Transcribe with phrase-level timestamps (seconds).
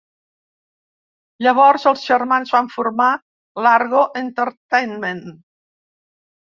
[1.47, 3.11] Llavors els germans van formar
[3.69, 5.27] Largo Entertainment.